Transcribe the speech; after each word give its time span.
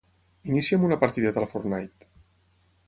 Inicia'm 0.53 0.87
una 0.87 0.97
partideta 1.03 1.41
al 1.43 1.49
"Fortnite". 1.53 2.11